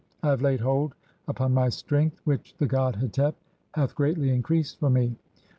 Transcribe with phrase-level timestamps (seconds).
[0.23, 0.95] "I have laid hold
[1.27, 3.35] upon my strength which the god Hetep
[3.75, 5.15] hath "greatly increased for me.